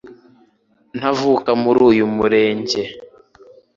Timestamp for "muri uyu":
1.63-2.05